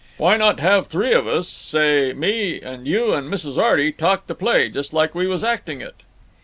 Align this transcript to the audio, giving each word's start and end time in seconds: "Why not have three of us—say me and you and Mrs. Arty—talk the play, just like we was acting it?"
"Why 0.17 0.35
not 0.35 0.59
have 0.59 0.87
three 0.87 1.11
of 1.13 1.27
us—say 1.27 2.13
me 2.13 2.59
and 2.59 2.87
you 2.87 3.13
and 3.13 3.31
Mrs. 3.31 3.59
Arty—talk 3.59 4.25
the 4.25 4.33
play, 4.33 4.67
just 4.67 4.93
like 4.93 5.13
we 5.13 5.27
was 5.27 5.43
acting 5.43 5.79
it?" 5.79 5.97